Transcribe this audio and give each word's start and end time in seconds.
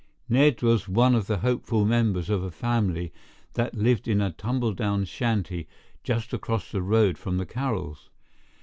Ned 0.27 0.63
was 0.63 0.87
one 0.89 1.13
of 1.13 1.27
the 1.27 1.37
hopeful 1.41 1.85
members 1.85 2.27
of 2.31 2.41
a 2.41 2.49
family 2.49 3.13
that 3.53 3.75
lived 3.75 4.07
in 4.07 4.19
a 4.19 4.31
tumble 4.31 4.73
down 4.73 5.05
shanty 5.05 5.67
just 6.03 6.33
across 6.33 6.71
the 6.71 6.81
road 6.81 7.19
from 7.19 7.37
the 7.37 7.45
Carrolls. 7.45 8.09